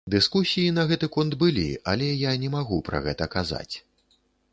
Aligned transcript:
Дыскусіі 0.13 0.69
на 0.77 0.85
гэты 0.91 1.09
конт 1.15 1.33
былі, 1.43 1.65
але 1.93 2.07
я 2.07 2.31
не 2.45 2.49
магу 2.57 2.81
пра 2.87 3.03
гэта 3.09 3.29
казаць. 3.37 3.75